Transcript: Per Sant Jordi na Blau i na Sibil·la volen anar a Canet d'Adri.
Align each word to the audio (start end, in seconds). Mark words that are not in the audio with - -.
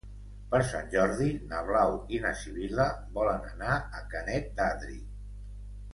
Per 0.53 0.59
Sant 0.69 0.87
Jordi 0.93 1.27
na 1.51 1.59
Blau 1.67 1.93
i 2.17 2.21
na 2.25 2.31
Sibil·la 2.41 2.89
volen 3.19 3.47
anar 3.53 3.79
a 4.01 4.05
Canet 4.15 4.53
d'Adri. 4.61 4.99